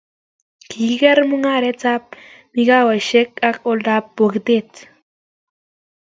kikiker 0.69 1.17
mung'arenikab 1.29 2.03
mikawasiek 2.53 3.29
ak 3.49 3.57
oldab 3.71 4.05
bokitet 4.17 4.69